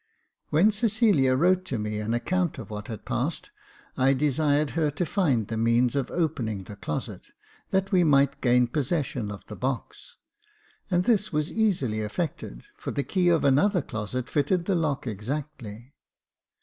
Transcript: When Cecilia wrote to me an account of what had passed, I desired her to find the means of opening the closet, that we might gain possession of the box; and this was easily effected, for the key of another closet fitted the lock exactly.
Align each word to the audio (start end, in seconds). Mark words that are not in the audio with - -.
When 0.49 0.71
Cecilia 0.71 1.35
wrote 1.35 1.63
to 1.65 1.77
me 1.77 1.99
an 1.99 2.15
account 2.15 2.57
of 2.57 2.71
what 2.71 2.87
had 2.87 3.05
passed, 3.05 3.51
I 3.95 4.15
desired 4.15 4.71
her 4.71 4.89
to 4.89 5.05
find 5.05 5.47
the 5.47 5.57
means 5.57 5.95
of 5.95 6.09
opening 6.09 6.63
the 6.63 6.75
closet, 6.75 7.27
that 7.69 7.91
we 7.91 8.03
might 8.03 8.41
gain 8.41 8.65
possession 8.65 9.29
of 9.29 9.45
the 9.45 9.55
box; 9.55 10.15
and 10.89 11.03
this 11.03 11.31
was 11.31 11.51
easily 11.51 11.99
effected, 12.01 12.63
for 12.79 12.89
the 12.89 13.03
key 13.03 13.29
of 13.29 13.45
another 13.45 13.83
closet 13.83 14.27
fitted 14.27 14.65
the 14.65 14.73
lock 14.73 15.05
exactly. 15.05 15.93